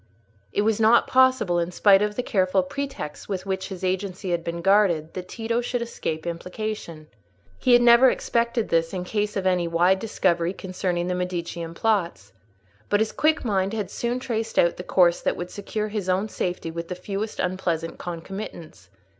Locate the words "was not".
0.63-1.05